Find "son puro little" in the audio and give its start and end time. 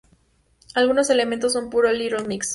1.53-2.25